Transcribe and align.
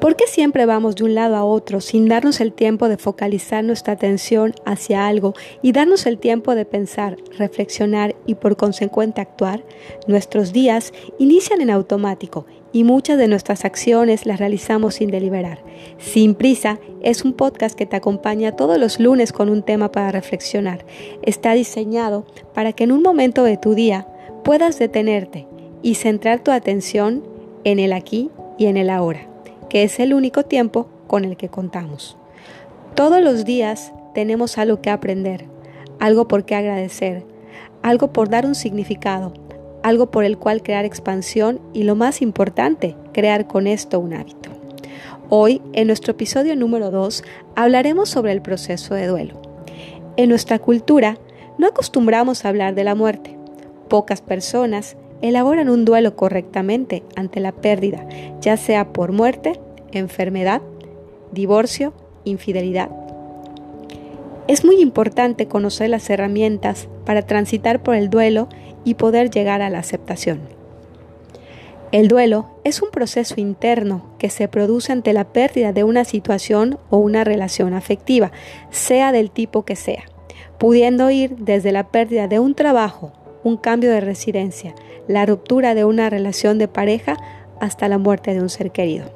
¿Por 0.00 0.16
qué 0.16 0.26
siempre 0.26 0.64
vamos 0.64 0.96
de 0.96 1.04
un 1.04 1.14
lado 1.14 1.36
a 1.36 1.44
otro 1.44 1.82
sin 1.82 2.08
darnos 2.08 2.40
el 2.40 2.54
tiempo 2.54 2.88
de 2.88 2.96
focalizar 2.96 3.62
nuestra 3.62 3.92
atención 3.92 4.54
hacia 4.64 5.06
algo 5.06 5.34
y 5.60 5.72
darnos 5.72 6.06
el 6.06 6.16
tiempo 6.16 6.54
de 6.54 6.64
pensar, 6.64 7.18
reflexionar 7.36 8.16
y 8.24 8.36
por 8.36 8.56
consecuente 8.56 9.20
actuar? 9.20 9.62
Nuestros 10.06 10.54
días 10.54 10.94
inician 11.18 11.60
en 11.60 11.68
automático 11.68 12.46
y 12.72 12.84
muchas 12.84 13.18
de 13.18 13.28
nuestras 13.28 13.66
acciones 13.66 14.24
las 14.24 14.38
realizamos 14.38 14.94
sin 14.94 15.10
deliberar. 15.10 15.62
Sin 15.98 16.34
prisa 16.34 16.80
es 17.02 17.22
un 17.22 17.34
podcast 17.34 17.76
que 17.76 17.84
te 17.84 17.96
acompaña 17.96 18.56
todos 18.56 18.78
los 18.78 19.00
lunes 19.00 19.32
con 19.32 19.50
un 19.50 19.62
tema 19.62 19.92
para 19.92 20.12
reflexionar. 20.12 20.86
Está 21.20 21.52
diseñado 21.52 22.24
para 22.54 22.72
que 22.72 22.84
en 22.84 22.92
un 22.92 23.02
momento 23.02 23.44
de 23.44 23.58
tu 23.58 23.74
día 23.74 24.08
puedas 24.44 24.78
detenerte 24.78 25.46
y 25.82 25.96
centrar 25.96 26.42
tu 26.42 26.52
atención 26.52 27.22
en 27.64 27.78
el 27.78 27.92
aquí 27.92 28.30
y 28.56 28.64
en 28.64 28.78
el 28.78 28.88
ahora 28.88 29.29
que 29.70 29.84
es 29.84 29.98
el 30.00 30.12
único 30.12 30.42
tiempo 30.42 30.88
con 31.06 31.24
el 31.24 31.38
que 31.38 31.48
contamos. 31.48 32.18
Todos 32.94 33.22
los 33.22 33.46
días 33.46 33.94
tenemos 34.12 34.58
algo 34.58 34.82
que 34.82 34.90
aprender, 34.90 35.46
algo 35.98 36.28
por 36.28 36.44
qué 36.44 36.56
agradecer, 36.56 37.24
algo 37.82 38.12
por 38.12 38.28
dar 38.28 38.44
un 38.44 38.54
significado, 38.54 39.32
algo 39.82 40.10
por 40.10 40.24
el 40.24 40.36
cual 40.36 40.62
crear 40.62 40.84
expansión 40.84 41.60
y 41.72 41.84
lo 41.84 41.94
más 41.94 42.20
importante, 42.20 42.96
crear 43.12 43.46
con 43.46 43.66
esto 43.66 43.98
un 44.00 44.12
hábito. 44.12 44.50
Hoy, 45.28 45.62
en 45.72 45.86
nuestro 45.86 46.10
episodio 46.10 46.56
número 46.56 46.90
2, 46.90 47.22
hablaremos 47.54 48.08
sobre 48.08 48.32
el 48.32 48.42
proceso 48.42 48.94
de 48.94 49.06
duelo. 49.06 49.40
En 50.16 50.28
nuestra 50.28 50.58
cultura, 50.58 51.18
no 51.56 51.68
acostumbramos 51.68 52.44
a 52.44 52.48
hablar 52.48 52.74
de 52.74 52.84
la 52.84 52.96
muerte. 52.96 53.38
Pocas 53.88 54.20
personas 54.20 54.96
elaboran 55.22 55.68
un 55.68 55.84
duelo 55.84 56.16
correctamente 56.16 57.02
ante 57.16 57.40
la 57.40 57.52
pérdida, 57.52 58.06
ya 58.40 58.56
sea 58.56 58.92
por 58.92 59.12
muerte, 59.12 59.60
enfermedad, 59.92 60.62
divorcio, 61.32 61.92
infidelidad. 62.24 62.90
Es 64.48 64.64
muy 64.64 64.80
importante 64.80 65.46
conocer 65.46 65.90
las 65.90 66.10
herramientas 66.10 66.88
para 67.04 67.22
transitar 67.22 67.82
por 67.82 67.94
el 67.94 68.10
duelo 68.10 68.48
y 68.84 68.94
poder 68.94 69.30
llegar 69.30 69.62
a 69.62 69.70
la 69.70 69.78
aceptación. 69.78 70.40
El 71.92 72.06
duelo 72.06 72.46
es 72.62 72.82
un 72.82 72.90
proceso 72.90 73.40
interno 73.40 74.14
que 74.18 74.30
se 74.30 74.46
produce 74.46 74.92
ante 74.92 75.12
la 75.12 75.24
pérdida 75.24 75.72
de 75.72 75.82
una 75.82 76.04
situación 76.04 76.78
o 76.88 76.98
una 76.98 77.24
relación 77.24 77.74
afectiva, 77.74 78.30
sea 78.70 79.10
del 79.10 79.32
tipo 79.32 79.64
que 79.64 79.74
sea, 79.74 80.04
pudiendo 80.58 81.10
ir 81.10 81.36
desde 81.36 81.72
la 81.72 81.88
pérdida 81.88 82.28
de 82.28 82.38
un 82.38 82.54
trabajo, 82.54 83.12
un 83.44 83.56
cambio 83.56 83.90
de 83.90 84.00
residencia, 84.00 84.74
la 85.08 85.26
ruptura 85.26 85.74
de 85.74 85.84
una 85.84 86.10
relación 86.10 86.58
de 86.58 86.68
pareja 86.68 87.16
hasta 87.60 87.88
la 87.88 87.98
muerte 87.98 88.34
de 88.34 88.40
un 88.40 88.48
ser 88.48 88.70
querido. 88.70 89.10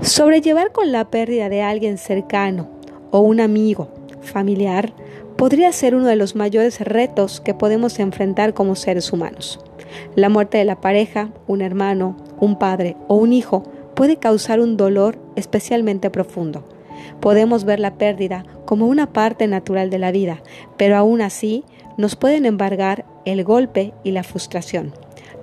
Sobrellevar 0.00 0.72
con 0.72 0.92
la 0.92 1.10
pérdida 1.10 1.48
de 1.48 1.62
alguien 1.62 1.98
cercano 1.98 2.68
o 3.10 3.20
un 3.20 3.40
amigo, 3.40 3.88
familiar, 4.20 4.92
podría 5.36 5.72
ser 5.72 5.94
uno 5.94 6.06
de 6.06 6.16
los 6.16 6.36
mayores 6.36 6.80
retos 6.80 7.40
que 7.40 7.54
podemos 7.54 7.98
enfrentar 7.98 8.54
como 8.54 8.76
seres 8.76 9.12
humanos. 9.12 9.60
La 10.14 10.28
muerte 10.28 10.58
de 10.58 10.64
la 10.64 10.80
pareja, 10.80 11.30
un 11.46 11.62
hermano, 11.62 12.16
un 12.40 12.58
padre 12.58 12.96
o 13.08 13.16
un 13.16 13.32
hijo 13.32 13.64
puede 13.94 14.16
causar 14.16 14.60
un 14.60 14.76
dolor 14.76 15.18
especialmente 15.36 16.10
profundo. 16.10 16.64
Podemos 17.20 17.64
ver 17.64 17.80
la 17.80 17.94
pérdida 17.94 18.44
como 18.64 18.86
una 18.86 19.12
parte 19.12 19.46
natural 19.46 19.90
de 19.90 19.98
la 19.98 20.12
vida, 20.12 20.42
pero 20.76 20.96
aún 20.96 21.20
así 21.20 21.64
nos 21.96 22.16
pueden 22.16 22.46
embargar 22.46 23.04
el 23.24 23.44
golpe 23.44 23.92
y 24.04 24.12
la 24.12 24.22
frustración, 24.22 24.92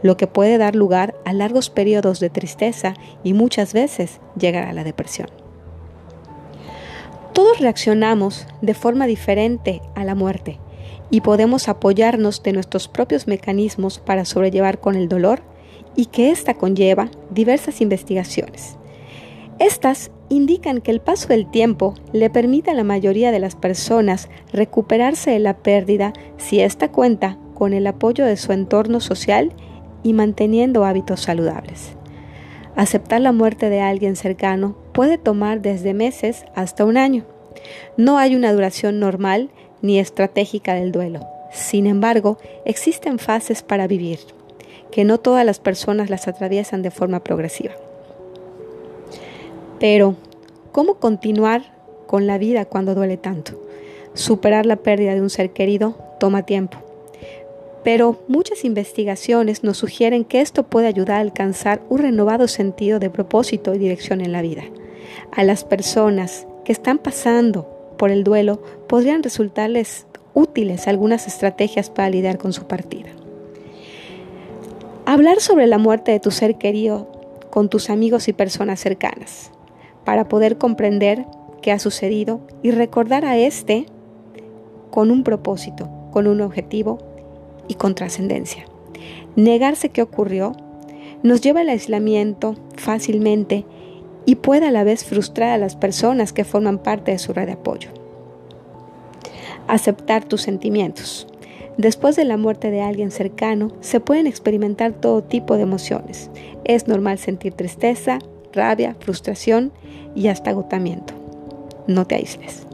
lo 0.01 0.17
que 0.17 0.27
puede 0.27 0.57
dar 0.57 0.75
lugar 0.75 1.15
a 1.25 1.33
largos 1.33 1.69
periodos 1.69 2.19
de 2.19 2.29
tristeza 2.29 2.93
y 3.23 3.33
muchas 3.33 3.73
veces 3.73 4.19
llegar 4.37 4.67
a 4.67 4.73
la 4.73 4.83
depresión. 4.83 5.29
Todos 7.33 7.59
reaccionamos 7.59 8.47
de 8.61 8.73
forma 8.73 9.07
diferente 9.07 9.81
a 9.95 10.03
la 10.03 10.15
muerte 10.15 10.59
y 11.09 11.21
podemos 11.21 11.69
apoyarnos 11.69 12.43
de 12.43 12.53
nuestros 12.53 12.87
propios 12.87 13.27
mecanismos 13.27 13.99
para 13.99 14.25
sobrellevar 14.25 14.79
con 14.79 14.95
el 14.95 15.09
dolor 15.09 15.41
y 15.95 16.07
que 16.07 16.31
ésta 16.31 16.53
conlleva 16.53 17.09
diversas 17.29 17.81
investigaciones. 17.81 18.77
Estas 19.59 20.11
indican 20.29 20.81
que 20.81 20.91
el 20.91 21.01
paso 21.01 21.27
del 21.27 21.49
tiempo 21.49 21.95
le 22.13 22.29
permite 22.29 22.71
a 22.71 22.75
la 22.75 22.83
mayoría 22.83 23.31
de 23.31 23.39
las 23.39 23.55
personas 23.55 24.29
recuperarse 24.53 25.31
de 25.31 25.39
la 25.39 25.57
pérdida 25.57 26.13
si 26.37 26.61
ésta 26.61 26.91
cuenta 26.91 27.37
con 27.53 27.73
el 27.73 27.85
apoyo 27.87 28.25
de 28.25 28.37
su 28.37 28.53
entorno 28.53 28.99
social 28.99 29.51
y 30.03 30.13
manteniendo 30.13 30.85
hábitos 30.85 31.21
saludables. 31.21 31.91
Aceptar 32.75 33.19
la 33.21 33.33
muerte 33.33 33.69
de 33.69 33.81
alguien 33.81 34.15
cercano 34.15 34.77
puede 34.93 35.17
tomar 35.17 35.61
desde 35.61 35.93
meses 35.93 36.45
hasta 36.55 36.85
un 36.85 36.97
año. 36.97 37.25
No 37.97 38.17
hay 38.17 38.35
una 38.35 38.53
duración 38.53 38.99
normal 38.99 39.49
ni 39.81 39.99
estratégica 39.99 40.75
del 40.75 40.91
duelo. 40.91 41.27
Sin 41.51 41.87
embargo, 41.87 42.37
existen 42.63 43.19
fases 43.19 43.63
para 43.63 43.87
vivir, 43.87 44.19
que 44.91 45.03
no 45.03 45.17
todas 45.17 45.45
las 45.45 45.59
personas 45.59 46.09
las 46.09 46.27
atraviesan 46.27 46.81
de 46.81 46.91
forma 46.91 47.23
progresiva. 47.23 47.73
Pero, 49.79 50.15
¿cómo 50.73 50.95
continuar 50.95 51.73
con 52.05 52.27
la 52.27 52.37
vida 52.37 52.65
cuando 52.65 52.95
duele 52.95 53.15
tanto? 53.15 53.53
Superar 54.13 54.65
la 54.65 54.75
pérdida 54.75 55.15
de 55.15 55.21
un 55.21 55.29
ser 55.29 55.51
querido 55.51 55.95
toma 56.19 56.45
tiempo. 56.45 56.77
Pero 57.83 58.21
muchas 58.27 58.65
investigaciones 58.65 59.63
nos 59.63 59.77
sugieren 59.77 60.25
que 60.25 60.41
esto 60.41 60.63
puede 60.63 60.87
ayudar 60.87 61.17
a 61.17 61.21
alcanzar 61.21 61.81
un 61.87 61.99
renovado 61.99 62.49
sentido 62.49 62.99
de 62.99 63.09
propósito 63.09 63.73
y 63.73 63.77
dirección 63.77 64.19
en 64.19 64.33
la 64.33 64.41
vida. 64.41 64.63
A 65.31 65.45
las 65.45 65.63
personas 65.63 66.45
que 66.65 66.73
están 66.73 66.97
pasando 66.97 67.93
por 67.97 68.11
el 68.11 68.25
duelo 68.25 68.61
podrían 68.87 69.23
resultarles 69.23 70.07
útiles 70.33 70.89
algunas 70.89 71.25
estrategias 71.25 71.89
para 71.89 72.09
lidiar 72.09 72.37
con 72.37 72.51
su 72.51 72.65
partida. 72.67 73.09
Hablar 75.05 75.39
sobre 75.39 75.67
la 75.67 75.77
muerte 75.77 76.11
de 76.11 76.19
tu 76.19 76.31
ser 76.31 76.57
querido 76.57 77.07
con 77.49 77.69
tus 77.69 77.89
amigos 77.89 78.27
y 78.27 78.33
personas 78.33 78.81
cercanas 78.81 79.51
para 80.05 80.27
poder 80.27 80.57
comprender 80.57 81.25
qué 81.61 81.71
ha 81.71 81.79
sucedido 81.79 82.41
y 82.63 82.71
recordar 82.71 83.25
a 83.25 83.37
este 83.37 83.85
con 84.91 85.11
un 85.11 85.23
propósito, 85.23 85.89
con 86.11 86.27
un 86.27 86.41
objetivo 86.41 86.97
y 87.67 87.75
con 87.75 87.95
trascendencia. 87.95 88.65
Negarse 89.35 89.89
qué 89.89 90.01
ocurrió 90.01 90.53
nos 91.23 91.41
lleva 91.41 91.61
al 91.61 91.69
aislamiento 91.69 92.55
fácilmente 92.75 93.65
y 94.25 94.35
puede 94.35 94.67
a 94.67 94.71
la 94.71 94.83
vez 94.83 95.05
frustrar 95.05 95.49
a 95.49 95.57
las 95.57 95.75
personas 95.75 96.33
que 96.33 96.43
forman 96.43 96.79
parte 96.79 97.11
de 97.11 97.19
su 97.19 97.33
red 97.33 97.47
de 97.47 97.53
apoyo. 97.53 97.89
Aceptar 99.67 100.25
tus 100.25 100.41
sentimientos. 100.41 101.27
Después 101.77 102.15
de 102.15 102.25
la 102.25 102.37
muerte 102.37 102.71
de 102.71 102.81
alguien 102.81 103.11
cercano, 103.11 103.71
se 103.79 103.99
pueden 103.99 104.27
experimentar 104.27 104.93
todo 104.93 105.23
tipo 105.23 105.55
de 105.55 105.63
emociones. 105.63 106.29
Es 106.65 106.87
normal 106.87 107.19
sentir 107.19 107.53
tristeza, 107.53 108.19
rabia, 108.53 108.95
frustración 108.99 109.71
y 110.15 110.27
hasta 110.27 110.51
agotamiento. 110.51 111.13
No 111.87 112.05
te 112.05 112.15
aísles. 112.15 112.65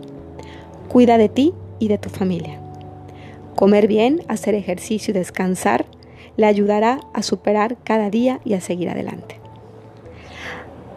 Cuida 0.90 1.18
de 1.18 1.30
ti 1.30 1.54
y 1.80 1.88
de 1.88 1.98
tu 1.98 2.10
familia. 2.10 2.60
Comer 3.56 3.88
bien, 3.88 4.22
hacer 4.28 4.56
ejercicio 4.56 5.12
y 5.12 5.18
descansar 5.18 5.86
le 6.38 6.46
ayudará 6.46 7.00
a 7.14 7.24
superar 7.24 7.78
cada 7.84 8.10
día 8.10 8.42
y 8.44 8.54
a 8.54 8.62
seguir 8.62 8.90
adelante. 8.90 9.40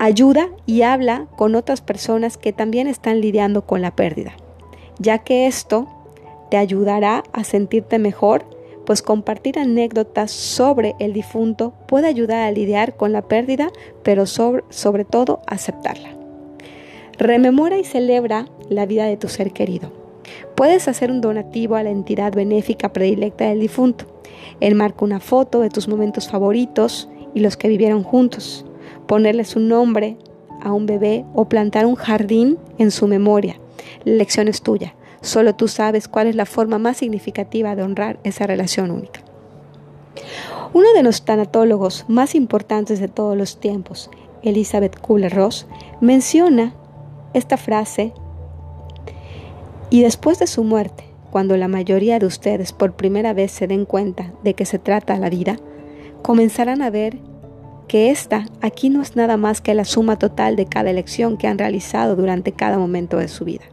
Ayuda 0.01 0.49
y 0.67 0.83
habla 0.83 1.27
con 1.37 1.55
otras 1.55 1.81
personas 1.81 2.37
que 2.37 2.53
también 2.53 2.87
están 2.87 3.21
lidiando 3.21 3.63
con 3.63 3.83
la 3.83 3.95
pérdida, 3.95 4.33
ya 4.99 5.19
que 5.19 5.47
esto 5.47 5.87
te 6.51 6.57
ayudará 6.57 7.25
a 7.33 7.45
sentirte 7.45 7.99
mejor 7.99 8.45
pues 8.89 9.03
compartir 9.03 9.59
anécdotas 9.59 10.31
sobre 10.31 10.95
el 10.99 11.13
difunto 11.13 11.75
puede 11.87 12.07
ayudar 12.07 12.39
a 12.39 12.51
lidiar 12.51 12.97
con 12.97 13.13
la 13.13 13.21
pérdida, 13.21 13.69
pero 14.03 14.25
sobre, 14.25 15.05
todo 15.05 15.43
aceptarla. 15.47 16.17
Rememora 17.19 17.77
y 17.77 17.85
celebra 17.85 18.47
la 18.71 18.87
vida 18.87 19.05
de 19.05 19.19
tu 19.19 19.29
ser 19.29 19.53
querido. 19.53 19.93
Puedes 20.55 20.89
hacer 20.89 21.11
un 21.11 21.21
donativo 21.21 21.75
a 21.75 21.83
la 21.83 21.91
entidad 21.91 22.33
benéfica 22.33 22.91
predilecta 22.91 23.45
del 23.51 23.61
difunto. 23.61 24.07
Enmarca 24.59 25.05
una 25.05 25.21
foto 25.21 25.61
de 25.61 25.69
tus 25.69 25.87
momentos 25.87 26.31
favoritos 26.31 27.11
y 27.35 27.41
los 27.41 27.59
que 27.59 27.69
vivieron 27.69 28.03
juntos. 28.03 28.65
Ponerles 29.07 29.55
un 29.55 29.69
nombre 29.69 30.17
a 30.63 30.73
un 30.73 30.87
bebé 30.87 31.27
o 31.35 31.47
plantar 31.47 31.85
un 31.85 31.97
jardín 31.97 32.57
en 32.79 32.91
su 32.91 33.07
memoria. 33.07 33.61
La 34.05 34.15
elección 34.15 34.49
es 34.49 34.63
tuya. 34.63 34.95
Solo 35.21 35.55
tú 35.55 35.69
sabes 35.69 36.09
cuál 36.09 36.27
es 36.27 36.37
la 36.37 36.47
forma 36.47 36.79
más 36.79 36.97
significativa 36.99 37.75
de 37.75 37.83
honrar 37.83 38.19
esa 38.25 38.47
relación 38.47 38.91
única. 38.91 39.21
Uno 40.73 40.93
de 40.95 41.03
los 41.03 41.25
tanatólogos 41.25 42.05
más 42.09 42.35
importantes 42.35 43.01
de 43.01 43.09
todos 43.09 43.37
los 43.37 43.59
tiempos, 43.59 44.11
Elizabeth 44.43 45.01
Kubler-Ross, 45.01 45.67
menciona 46.01 46.75
esta 47.35 47.57
frase 47.57 48.13
y 49.91 50.03
después 50.03 50.39
de 50.39 50.47
su 50.47 50.65
muerte, 50.65 51.05
cuando 51.31 51.57
la 51.57 51.69
mayoría 51.69 52.19
de 52.19 52.27
ustedes 52.27 52.73
por 52.73 52.95
primera 52.95 53.33
vez 53.33 53.51
se 53.51 53.67
den 53.67 53.85
cuenta 53.87 54.33
de 54.45 54.55
que 54.55 54.67
se 54.67 54.79
trata 54.79 55.19
la 55.19 55.31
vida, 55.31 55.57
comenzarán 56.23 56.83
a 56.83 56.91
ver 56.91 57.19
que 57.87 58.11
esta 58.11 58.47
aquí 58.61 58.91
no 58.91 59.01
es 59.01 59.17
nada 59.17 59.37
más 59.37 59.61
que 59.61 59.75
la 59.75 59.85
suma 59.85 60.19
total 60.19 60.57
de 60.57 60.67
cada 60.67 60.91
elección 60.91 61.39
que 61.39 61.47
han 61.47 61.59
realizado 61.59 62.17
durante 62.17 62.53
cada 62.53 62.79
momento 62.79 63.17
de 63.17 63.29
su 63.29 63.45
vida. 63.45 63.65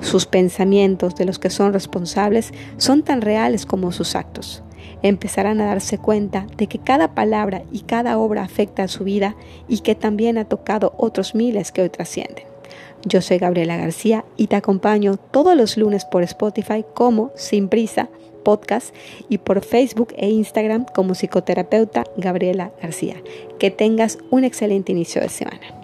Sus 0.00 0.26
pensamientos 0.26 1.14
de 1.14 1.24
los 1.24 1.38
que 1.38 1.50
son 1.50 1.72
responsables 1.72 2.52
son 2.78 3.02
tan 3.02 3.20
reales 3.20 3.66
como 3.66 3.92
sus 3.92 4.16
actos. 4.16 4.62
Empezarán 5.02 5.60
a 5.60 5.66
darse 5.66 5.98
cuenta 5.98 6.46
de 6.56 6.66
que 6.66 6.78
cada 6.78 7.14
palabra 7.14 7.62
y 7.70 7.80
cada 7.80 8.18
obra 8.18 8.42
afecta 8.42 8.82
a 8.82 8.88
su 8.88 9.04
vida 9.04 9.36
y 9.68 9.80
que 9.80 9.94
también 9.94 10.38
ha 10.38 10.44
tocado 10.46 10.94
otros 10.96 11.34
miles 11.34 11.72
que 11.72 11.82
hoy 11.82 11.90
trascienden. 11.90 12.44
Yo 13.04 13.22
soy 13.22 13.38
Gabriela 13.38 13.76
García 13.76 14.24
y 14.36 14.48
te 14.48 14.56
acompaño 14.56 15.16
todos 15.16 15.56
los 15.56 15.76
lunes 15.76 16.04
por 16.04 16.22
Spotify 16.22 16.84
como 16.94 17.30
Sin 17.34 17.68
Prisa 17.68 18.08
Podcast 18.42 18.94
y 19.28 19.38
por 19.38 19.62
Facebook 19.62 20.14
e 20.16 20.28
Instagram 20.28 20.86
como 20.94 21.14
psicoterapeuta 21.14 22.04
Gabriela 22.16 22.72
García. 22.82 23.16
Que 23.58 23.70
tengas 23.70 24.18
un 24.30 24.44
excelente 24.44 24.92
inicio 24.92 25.20
de 25.22 25.28
semana. 25.28 25.79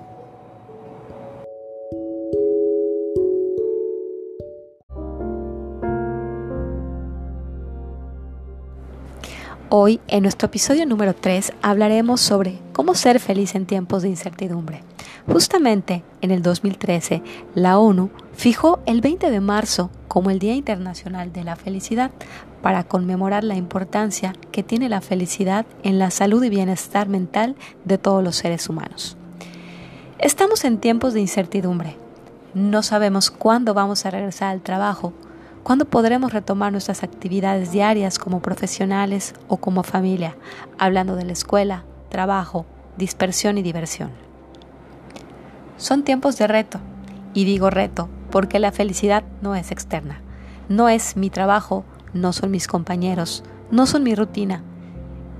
Hoy, 9.68 10.00
en 10.06 10.22
nuestro 10.22 10.46
episodio 10.46 10.86
número 10.86 11.12
3, 11.12 11.52
hablaremos 11.60 12.20
sobre 12.20 12.60
cómo 12.72 12.94
ser 12.94 13.18
feliz 13.18 13.56
en 13.56 13.66
tiempos 13.66 14.02
de 14.02 14.08
incertidumbre. 14.08 14.84
Justamente 15.26 16.04
en 16.20 16.30
el 16.30 16.40
2013, 16.40 17.20
la 17.56 17.76
ONU 17.76 18.10
fijó 18.32 18.78
el 18.86 19.00
20 19.00 19.28
de 19.28 19.40
marzo 19.40 19.90
como 20.06 20.30
el 20.30 20.38
Día 20.38 20.54
Internacional 20.54 21.32
de 21.32 21.42
la 21.42 21.56
Felicidad 21.56 22.12
para 22.62 22.84
conmemorar 22.84 23.42
la 23.42 23.56
importancia 23.56 24.34
que 24.52 24.62
tiene 24.62 24.88
la 24.88 25.00
felicidad 25.00 25.66
en 25.82 25.98
la 25.98 26.12
salud 26.12 26.44
y 26.44 26.48
bienestar 26.48 27.08
mental 27.08 27.56
de 27.84 27.98
todos 27.98 28.22
los 28.22 28.36
seres 28.36 28.68
humanos. 28.68 29.16
Estamos 30.20 30.64
en 30.64 30.78
tiempos 30.78 31.12
de 31.12 31.22
incertidumbre. 31.22 31.96
No 32.54 32.84
sabemos 32.84 33.32
cuándo 33.32 33.74
vamos 33.74 34.06
a 34.06 34.10
regresar 34.12 34.50
al 34.50 34.60
trabajo, 34.60 35.12
cuándo 35.66 35.84
podremos 35.84 36.32
retomar 36.32 36.70
nuestras 36.70 37.02
actividades 37.02 37.72
diarias 37.72 38.20
como 38.20 38.40
profesionales 38.40 39.34
o 39.48 39.56
como 39.56 39.82
familia, 39.82 40.36
hablando 40.78 41.16
de 41.16 41.24
la 41.24 41.32
escuela, 41.32 41.82
trabajo, 42.08 42.66
dispersión 42.96 43.58
y 43.58 43.62
diversión. 43.62 44.12
Son 45.76 46.04
tiempos 46.04 46.38
de 46.38 46.46
reto, 46.46 46.78
y 47.34 47.46
digo 47.46 47.68
reto 47.68 48.08
porque 48.30 48.60
la 48.60 48.70
felicidad 48.70 49.24
no 49.42 49.56
es 49.56 49.72
externa, 49.72 50.20
no 50.68 50.88
es 50.88 51.16
mi 51.16 51.30
trabajo, 51.30 51.84
no 52.14 52.32
son 52.32 52.52
mis 52.52 52.68
compañeros, 52.68 53.42
no 53.72 53.86
son 53.86 54.04
mi 54.04 54.14
rutina. 54.14 54.62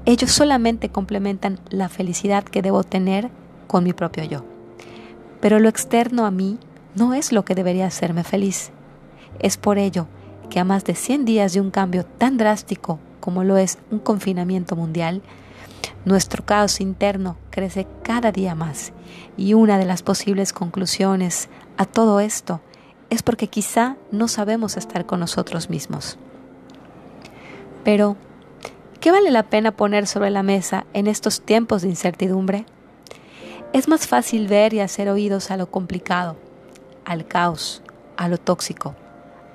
Ellos 0.07 0.33
solamente 0.33 0.89
complementan 0.89 1.61
la 1.71 1.89
felicidad 1.89 2.43
que 2.43 2.63
debo 2.63 2.83
tener 2.83 3.31
con 3.69 3.85
mi 3.85 3.93
propio 3.93 4.25
yo. 4.25 4.45
Pero 5.41 5.61
lo 5.61 5.69
externo 5.69 6.27
a 6.27 6.33
mí 6.33 6.59
no 6.97 7.15
es 7.15 7.31
lo 7.31 7.45
que 7.45 7.55
debería 7.55 7.87
hacerme 7.87 8.25
feliz. 8.25 8.73
Es 9.39 9.57
por 9.57 9.79
ello 9.79 10.09
que 10.51 10.61
a 10.61 10.65
más 10.65 10.85
de 10.85 10.95
100 10.95 11.25
días 11.25 11.53
de 11.53 11.61
un 11.61 11.71
cambio 11.71 12.05
tan 12.05 12.37
drástico 12.37 12.99
como 13.21 13.45
lo 13.45 13.57
es 13.57 13.79
un 13.91 13.99
confinamiento 13.99 14.77
mundial, 14.77 15.23
nuestro 16.05 16.45
caos 16.45 16.81
interno 16.81 17.37
crece 17.51 17.87
cada 18.03 18.31
día 18.31 18.55
más 18.55 18.93
y 19.37 19.55
una 19.55 19.79
de 19.79 19.85
las 19.85 20.03
posibles 20.03 20.53
conclusiones 20.53 21.49
a 21.77 21.85
todo 21.85 22.21
esto 22.21 22.61
es 23.11 23.23
porque 23.23 23.49
quizá 23.49 23.97
no 24.11 24.29
sabemos 24.29 24.77
estar 24.77 25.07
con 25.07 25.21
nosotros 25.21 25.71
mismos. 25.71 26.19
Pero, 27.85 28.17
¿qué 29.01 29.11
vale 29.11 29.31
la 29.31 29.45
pena 29.45 29.73
poner 29.73 30.07
sobre 30.07 30.31
la 30.31 30.43
mesa 30.43 30.87
en 30.93 31.07
estos 31.07 31.41
tiempos 31.41 31.83
de 31.83 31.89
incertidumbre? 31.89 32.67
Es 33.73 33.89
más 33.89 34.07
fácil 34.07 34.49
ver 34.49 34.75
y 34.75 34.81
hacer 34.81 35.09
oídos 35.09 35.51
a 35.51 35.57
lo 35.57 35.71
complicado, 35.71 36.37
al 37.05 37.27
caos, 37.27 37.83
a 38.17 38.29
lo 38.29 38.39
tóxico, 38.39 38.95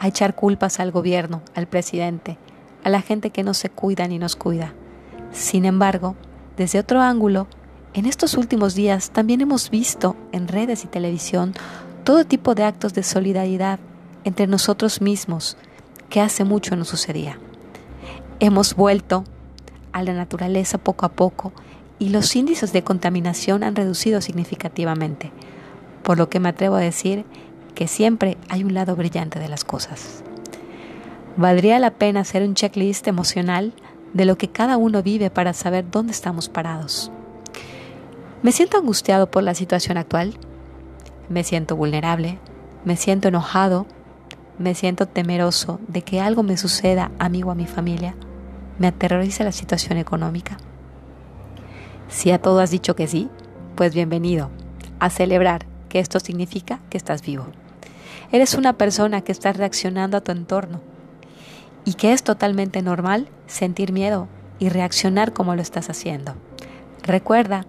a 0.02 0.08
echar 0.08 0.34
culpas 0.34 0.80
al 0.80 0.92
gobierno, 0.92 1.44
al 1.54 1.68
presidente, 1.68 2.40
a 2.84 2.90
la 2.90 3.04
gente 3.04 3.30
que 3.30 3.44
no 3.44 3.54
se 3.54 3.70
cuida 3.70 4.08
ni 4.08 4.18
nos 4.18 4.36
cuida. 4.36 4.74
Sin 5.32 5.64
embargo, 5.64 6.16
desde 6.58 6.80
otro 6.80 7.02
ángulo, 7.02 7.46
en 7.94 8.08
estos 8.08 8.34
últimos 8.34 8.74
días 8.74 9.12
también 9.12 9.42
hemos 9.42 9.70
visto 9.70 10.16
en 10.32 10.48
redes 10.48 10.86
y 10.86 10.88
televisión 10.88 11.54
todo 12.04 12.26
tipo 12.26 12.56
de 12.56 12.64
actos 12.64 12.96
de 12.96 13.04
solidaridad 13.04 13.80
entre 14.24 14.48
nosotros 14.48 15.02
mismos 15.02 15.56
que 16.10 16.20
hace 16.20 16.46
mucho 16.46 16.76
no 16.76 16.84
sucedía. 16.84 17.38
Hemos 18.40 18.76
vuelto 18.76 19.24
a 19.92 20.02
la 20.02 20.14
naturaleza 20.14 20.80
poco 20.80 21.06
a 21.06 21.10
poco 21.10 21.54
y 22.00 22.10
los 22.10 22.36
índices 22.36 22.74
de 22.74 22.84
contaminación 22.84 23.64
han 23.64 23.76
reducido 23.76 24.20
significativamente, 24.20 25.32
por 26.02 26.18
lo 26.18 26.28
que 26.28 26.40
me 26.40 26.50
atrevo 26.50 26.78
a 26.78 26.80
decir 26.80 27.24
que 27.76 27.88
siempre 27.88 28.38
hay 28.50 28.64
un 28.64 28.74
lado 28.74 28.96
brillante 28.96 29.40
de 29.40 29.48
las 29.48 29.64
cosas. 29.64 30.24
Valdría 31.38 31.80
la 31.80 31.92
pena 31.92 32.22
hacer 32.22 32.44
un 32.44 32.56
checklist 32.56 33.08
emocional 33.08 33.74
de 34.14 34.26
lo 34.26 34.38
que 34.38 34.50
cada 34.50 34.78
uno 34.78 35.02
vive 35.02 35.30
para 35.30 35.54
saber 35.54 35.90
dónde 35.90 36.12
estamos 36.12 36.50
parados. 36.50 37.12
Me 38.44 38.52
siento 38.52 38.78
angustiado 38.78 39.30
por 39.32 39.44
la 39.44 39.54
situación 39.54 39.98
actual, 39.98 40.34
me 41.30 41.44
siento 41.44 41.76
vulnerable, 41.76 42.40
me 42.84 42.98
siento 42.98 43.30
enojado, 43.30 43.86
me 44.58 44.76
siento 44.76 45.08
temeroso 45.08 45.80
de 45.88 46.02
que 46.02 46.20
algo 46.20 46.44
me 46.44 46.58
suceda 46.58 47.12
a 47.20 47.30
mí 47.30 47.44
o 47.44 47.52
a 47.52 47.56
mi 47.56 47.68
familia, 47.68 48.16
me 48.80 48.88
aterroriza 48.88 49.44
la 49.44 49.52
situación 49.52 49.98
económica. 49.98 50.58
Si 52.10 52.32
a 52.32 52.42
todo 52.42 52.60
has 52.60 52.72
dicho 52.72 52.96
que 52.96 53.08
sí, 53.08 53.30
pues 53.76 53.94
bienvenido 53.94 54.50
a 55.00 55.10
celebrar 55.10 55.66
que 55.88 56.00
esto 56.00 56.20
significa 56.20 56.80
que 56.90 56.98
estás 56.98 57.22
vivo. 57.22 57.46
Eres 58.32 58.54
una 58.54 58.74
persona 58.74 59.22
que 59.22 59.32
está 59.32 59.52
reaccionando 59.52 60.18
a 60.18 60.22
tu 60.22 60.32
entorno 60.32 60.82
y 61.84 61.96
que 61.96 62.14
es 62.14 62.24
totalmente 62.24 62.82
normal 62.82 63.28
sentir 63.48 63.92
miedo 63.92 64.28
y 64.60 64.70
reaccionar 64.70 65.34
como 65.34 65.56
lo 65.56 65.62
estás 65.62 65.90
haciendo. 65.90 66.36
Recuerda 67.04 67.66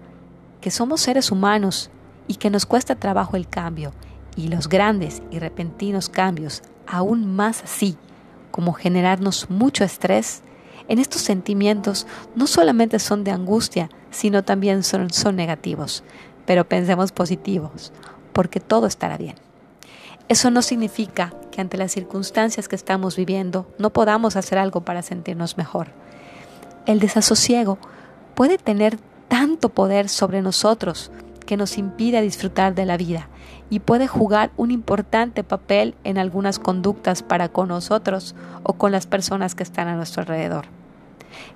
que 0.61 0.71
somos 0.71 1.01
seres 1.01 1.31
humanos 1.31 1.89
y 2.27 2.35
que 2.35 2.49
nos 2.49 2.65
cuesta 2.65 2.95
trabajo 2.95 3.35
el 3.35 3.47
cambio 3.47 3.91
y 4.35 4.47
los 4.47 4.69
grandes 4.69 5.21
y 5.31 5.39
repentinos 5.39 6.07
cambios, 6.07 6.61
aún 6.87 7.35
más 7.35 7.63
así 7.63 7.97
como 8.53 8.73
generarnos 8.73 9.49
mucho 9.49 9.83
estrés, 9.83 10.43
en 10.87 10.99
estos 10.99 11.23
sentimientos 11.23 12.05
no 12.35 12.45
solamente 12.45 12.99
son 12.99 13.23
de 13.23 13.31
angustia, 13.31 13.89
sino 14.11 14.43
también 14.43 14.83
son, 14.83 15.09
son 15.09 15.35
negativos. 15.35 16.03
Pero 16.45 16.69
pensemos 16.69 17.11
positivos, 17.11 17.91
porque 18.31 18.59
todo 18.59 18.85
estará 18.85 19.17
bien. 19.17 19.35
Eso 20.29 20.49
no 20.51 20.61
significa 20.61 21.33
que 21.51 21.61
ante 21.61 21.77
las 21.77 21.91
circunstancias 21.91 22.67
que 22.67 22.75
estamos 22.75 23.15
viviendo 23.15 23.67
no 23.77 23.91
podamos 23.91 24.35
hacer 24.35 24.57
algo 24.57 24.81
para 24.81 25.01
sentirnos 25.01 25.57
mejor. 25.57 25.89
El 26.85 26.99
desasosiego 26.99 27.77
puede 28.33 28.57
tener 28.57 28.97
tanto 29.27 29.69
poder 29.69 30.09
sobre 30.09 30.41
nosotros 30.41 31.11
que 31.45 31.57
nos 31.57 31.77
impide 31.77 32.21
disfrutar 32.21 32.73
de 32.73 32.85
la 32.85 32.97
vida 32.97 33.27
y 33.69 33.79
puede 33.79 34.07
jugar 34.07 34.51
un 34.55 34.71
importante 34.71 35.43
papel 35.43 35.95
en 36.03 36.17
algunas 36.17 36.59
conductas 36.59 37.23
para 37.23 37.49
con 37.49 37.67
nosotros 37.67 38.35
o 38.63 38.73
con 38.73 38.91
las 38.91 39.07
personas 39.07 39.55
que 39.55 39.63
están 39.63 39.87
a 39.87 39.95
nuestro 39.95 40.21
alrededor. 40.21 40.65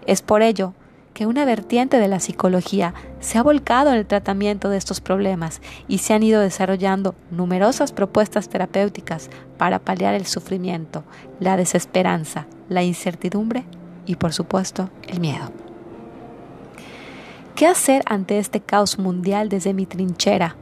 Es 0.06 0.22
por 0.22 0.42
ello 0.42 0.74
que 1.18 1.26
una 1.26 1.46
vertiente 1.46 1.98
de 1.98 2.08
la 2.08 2.20
psicología 2.20 2.94
se 3.22 3.40
ha 3.40 3.42
volcado 3.42 3.90
en 3.90 3.96
el 3.96 4.06
tratamiento 4.06 4.70
de 4.70 4.78
estos 4.78 5.02
problemas 5.02 5.64
y 5.88 5.98
se 5.98 6.14
han 6.14 6.22
ido 6.22 6.42
desarrollando 6.42 7.16
numerosas 7.32 7.92
propuestas 7.92 8.50
terapéuticas 8.50 9.32
para 9.58 9.80
paliar 9.80 10.14
el 10.14 10.28
sufrimiento, 10.28 11.04
la 11.40 11.58
desesperanza, 11.58 12.46
la 12.70 12.84
incertidumbre 12.84 13.64
y 14.06 14.14
por 14.14 14.32
supuesto 14.32 14.92
el 15.08 15.20
miedo. 15.20 15.52
¿Qué 17.56 17.66
hacer 17.66 18.04
ante 18.06 18.38
este 18.38 18.60
caos 18.60 19.00
mundial 19.00 19.50
desde 19.50 19.74
mi 19.74 19.88
trinchera 19.88 20.56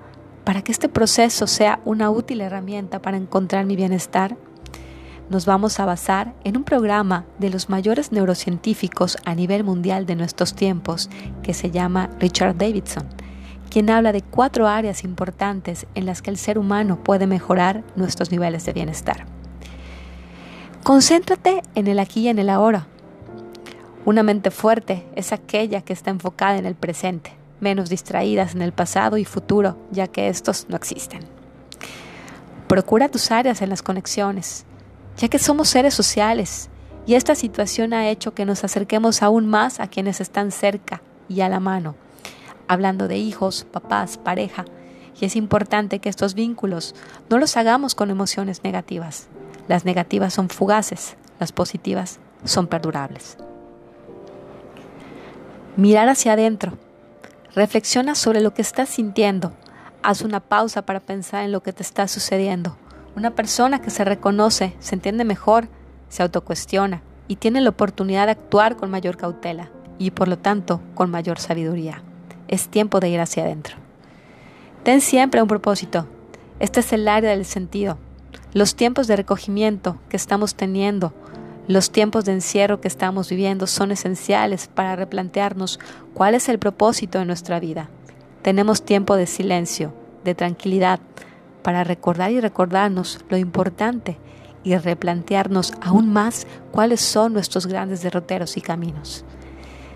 para 0.46 0.62
que 0.62 0.72
este 0.72 0.88
proceso 0.88 1.48
sea 1.48 1.82
una 1.84 2.10
útil 2.10 2.40
herramienta 2.40 3.02
para 3.02 3.18
encontrar 3.18 3.66
mi 3.66 3.76
bienestar? 3.76 4.38
Nos 5.30 5.46
vamos 5.46 5.80
a 5.80 5.86
basar 5.86 6.34
en 6.44 6.58
un 6.58 6.64
programa 6.64 7.26
de 7.40 7.50
los 7.50 7.70
mayores 7.70 8.12
neurocientíficos 8.12 9.18
a 9.26 9.34
nivel 9.36 9.64
mundial 9.64 10.06
de 10.06 10.16
nuestros 10.16 10.54
tiempos 10.54 11.10
que 11.42 11.54
se 11.54 11.72
llama 11.72 12.10
Richard 12.20 12.58
Davidson, 12.58 13.04
quien 13.70 13.90
habla 13.90 14.12
de 14.12 14.22
cuatro 14.22 14.68
áreas 14.68 15.04
importantes 15.04 15.88
en 15.96 16.06
las 16.06 16.22
que 16.22 16.30
el 16.30 16.38
ser 16.38 16.58
humano 16.58 17.04
puede 17.04 17.28
mejorar 17.28 17.84
nuestros 17.96 18.32
niveles 18.32 18.66
de 18.66 18.74
bienestar. 18.74 19.26
Concéntrate 20.84 21.64
en 21.74 21.88
el 21.88 21.98
aquí 21.98 22.22
y 22.22 22.28
en 22.28 22.38
el 22.38 22.50
ahora. 22.50 22.88
Una 24.06 24.22
mente 24.22 24.52
fuerte 24.52 25.08
es 25.16 25.34
aquella 25.34 25.82
que 25.82 25.94
está 25.94 26.12
enfocada 26.12 26.58
en 26.58 26.68
el 26.68 26.76
presente, 26.76 27.34
menos 27.60 27.90
distraídas 27.90 28.54
en 28.54 28.62
el 28.62 28.72
pasado 28.72 29.18
y 29.18 29.26
futuro, 29.26 29.78
ya 29.90 30.06
que 30.06 30.30
estos 30.30 30.68
no 30.70 30.76
existen. 30.76 31.22
Procura 32.68 33.10
tus 33.10 33.32
áreas 33.32 33.64
en 33.64 33.70
las 33.70 33.82
conexiones 33.82 34.66
ya 35.18 35.28
que 35.28 35.40
somos 35.40 35.70
seres 35.70 35.94
sociales 35.94 36.70
y 37.06 37.16
esta 37.16 37.36
situación 37.36 37.94
ha 37.94 38.10
hecho 38.10 38.34
que 38.34 38.46
nos 38.46 38.64
acerquemos 38.64 39.22
aún 39.22 39.48
más 39.48 39.80
a 39.80 39.88
quienes 39.88 40.22
están 40.22 40.52
cerca 40.52 41.02
y 41.30 41.42
a 41.42 41.50
la 41.50 41.60
mano. 41.60 41.96
hablando 42.68 43.08
de 43.08 43.18
hijos, 43.18 43.64
papás, 43.72 44.18
pareja, 44.18 44.66
y 45.22 45.26
es 45.26 45.36
importante 45.36 46.00
que 46.00 46.10
estos 46.10 46.34
vínculos 46.34 46.96
no 47.30 47.38
los 47.38 47.58
hagamos 47.58 47.94
con 47.94 48.10
emociones 48.10 48.64
negativas. 48.64 49.28
Las 49.68 49.86
negativas 49.86 50.34
son 50.34 50.50
fugaces, 50.50 51.16
las 51.40 51.52
positivas 51.52 52.20
son 52.44 52.66
perdurables. 52.66 53.38
Mirar 55.78 56.10
hacia 56.10 56.34
adentro. 56.34 56.78
Reflexiona 57.54 58.16
sobre 58.16 58.42
lo 58.42 58.54
que 58.54 58.64
estás 58.64 58.90
sintiendo. 58.90 59.54
Haz 60.02 60.22
una 60.22 60.40
pausa 60.40 60.86
para 60.86 61.00
pensar 61.00 61.44
en 61.44 61.52
lo 61.52 61.62
que 61.62 61.72
te 61.72 61.84
está 61.84 62.08
sucediendo. 62.08 62.78
Una 63.16 63.32
persona 63.32 63.82
que 63.82 63.90
se 63.90 64.04
reconoce, 64.04 64.76
se 64.80 64.96
entiende 64.96 65.24
mejor, 65.24 65.70
se 66.10 66.22
autocuestiona 66.22 67.02
y 67.28 67.38
tiene 67.38 67.62
la 67.62 67.70
oportunidad 67.70 68.26
de 68.26 68.34
actuar 68.34 68.76
con 68.76 68.92
mayor 68.92 69.16
cautela 69.16 69.70
y 69.98 70.12
por 70.12 70.28
lo 70.28 70.38
tanto 70.38 70.82
con 70.96 71.10
mayor 71.10 71.40
sabiduría. 71.40 72.04
Es 72.50 72.68
tiempo 72.68 73.00
de 73.00 73.10
ir 73.10 73.22
hacia 73.22 73.44
adentro. 73.44 73.78
Ten 74.84 75.00
siempre 75.00 75.42
un 75.42 75.48
propósito. 75.48 76.08
Este 76.60 76.82
es 76.82 76.92
el 76.92 77.08
área 77.08 77.32
del 77.32 77.46
sentido. 77.46 77.98
Los 78.54 78.76
tiempos 78.76 79.08
de 79.08 79.16
recogimiento 79.16 79.98
que 80.10 80.18
estamos 80.18 80.56
teniendo, 80.56 81.14
los 81.68 81.92
tiempos 81.92 82.26
de 82.26 82.34
encierro 82.34 82.82
que 82.82 82.88
estamos 82.88 83.30
viviendo 83.30 83.66
son 83.66 83.92
esenciales 83.92 84.68
para 84.68 84.96
replantearnos 84.96 85.80
cuál 86.14 86.36
es 86.36 86.50
el 86.50 86.60
propósito 86.60 87.20
de 87.20 87.26
nuestra 87.26 87.60
vida. 87.60 87.90
Tenemos 88.42 88.84
tiempo 88.84 89.16
de 89.16 89.26
silencio, 89.26 89.94
de 90.24 90.36
tranquilidad, 90.36 91.00
para 91.66 91.84
recordar 91.84 92.30
y 92.30 92.40
recordarnos 92.40 93.26
lo 93.28 93.38
importante 93.38 94.20
y 94.64 94.78
replantearnos 94.78 95.74
aún 95.82 96.14
más 96.14 96.46
cuáles 96.72 97.02
son 97.02 97.34
nuestros 97.34 97.66
grandes 97.66 98.04
derroteros 98.04 98.56
y 98.56 98.62
caminos. 98.62 99.26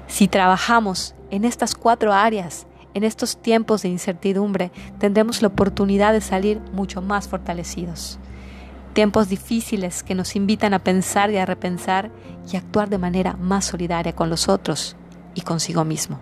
Si 0.08 0.28
trabajamos 0.28 1.14
en 1.30 1.46
estas 1.46 1.76
cuatro 1.76 2.12
áreas, 2.12 2.66
en 2.96 3.04
estos 3.04 3.40
tiempos 3.40 3.84
de 3.84 3.90
incertidumbre 3.90 4.72
tendremos 4.98 5.44
la 5.44 5.50
oportunidad 5.50 6.12
de 6.12 6.22
salir 6.22 6.60
mucho 6.74 7.04
más 7.04 7.28
fortalecidos. 7.28 8.18
Tiempos 8.94 9.30
difíciles 9.30 10.02
que 10.02 10.16
nos 10.16 10.36
invitan 10.36 10.74
a 10.74 10.80
pensar 10.80 11.30
y 11.30 11.38
a 11.38 11.46
repensar 11.46 12.10
y 12.52 12.58
actuar 12.58 12.90
de 12.90 12.98
manera 12.98 13.34
más 13.34 13.66
solidaria 13.66 14.16
con 14.16 14.32
los 14.32 14.50
otros 14.50 14.96
y 15.36 15.42
consigo 15.42 15.86
mismo. 15.86 16.20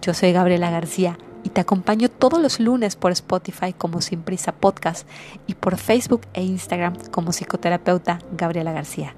Yo 0.00 0.14
soy 0.14 0.30
Gabriela 0.30 0.70
García 0.70 1.18
y 1.42 1.50
te 1.50 1.60
acompaño 1.60 2.08
todos 2.08 2.40
los 2.40 2.60
lunes 2.60 2.96
por 2.96 3.12
Spotify 3.12 3.72
como 3.72 4.00
Sin 4.00 4.22
Prisa 4.22 4.52
Podcast 4.52 5.06
y 5.46 5.54
por 5.54 5.76
Facebook 5.76 6.22
e 6.34 6.42
Instagram 6.42 6.96
como 7.10 7.32
psicoterapeuta 7.32 8.18
Gabriela 8.36 8.72
García. 8.72 9.14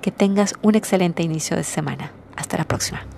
Que 0.00 0.10
tengas 0.10 0.54
un 0.62 0.74
excelente 0.74 1.22
inicio 1.22 1.56
de 1.56 1.64
semana. 1.64 2.12
Hasta 2.36 2.58
la 2.58 2.64
próxima. 2.64 3.13